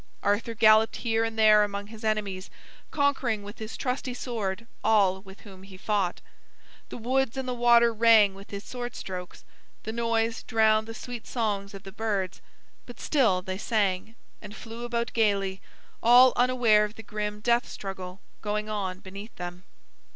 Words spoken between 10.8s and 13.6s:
the sweet songs of the birds, but still they